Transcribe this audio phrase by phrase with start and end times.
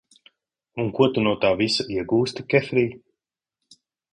[0.83, 2.91] Un ko tu no tā visa iegūsti, Kefrij?